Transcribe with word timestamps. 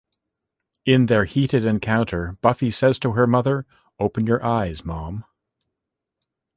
In 0.83 1.05
their 1.05 1.25
heated 1.25 1.63
encounter 1.63 2.35
Buffy 2.41 2.71
says 2.71 2.97
to 2.97 3.11
her 3.11 3.27
mother, 3.27 3.67
Open 3.99 4.25
your 4.25 4.43
eyes, 4.43 4.83
Mom. 4.83 5.25